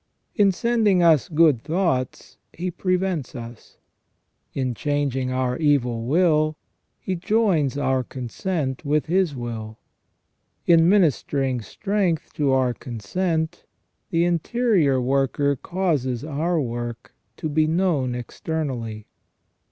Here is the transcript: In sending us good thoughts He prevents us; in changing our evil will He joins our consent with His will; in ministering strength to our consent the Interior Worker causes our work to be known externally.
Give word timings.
In 0.33 0.51
sending 0.51 1.03
us 1.03 1.29
good 1.29 1.61
thoughts 1.61 2.39
He 2.53 2.71
prevents 2.71 3.35
us; 3.35 3.77
in 4.55 4.73
changing 4.73 5.29
our 5.31 5.59
evil 5.59 6.05
will 6.07 6.57
He 6.99 7.13
joins 7.15 7.77
our 7.77 8.03
consent 8.03 8.83
with 8.83 9.05
His 9.05 9.35
will; 9.35 9.77
in 10.65 10.89
ministering 10.89 11.61
strength 11.61 12.33
to 12.33 12.51
our 12.51 12.73
consent 12.73 13.65
the 14.09 14.25
Interior 14.25 14.99
Worker 14.99 15.55
causes 15.55 16.23
our 16.23 16.59
work 16.59 17.13
to 17.37 17.47
be 17.47 17.67
known 17.67 18.15
externally. 18.15 19.05